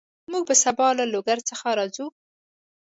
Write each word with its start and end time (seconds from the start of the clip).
موږ 0.31 0.43
به 0.49 0.55
سبا 0.63 0.87
له 0.99 1.05
لوګر 1.13 1.39
څخه 1.49 1.67
راځو 1.77 2.05